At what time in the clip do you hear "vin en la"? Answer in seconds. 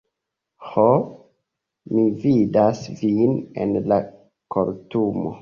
3.03-4.01